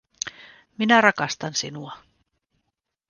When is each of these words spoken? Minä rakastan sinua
Minä 0.77 1.01
rakastan 1.01 1.53
sinua 1.53 1.97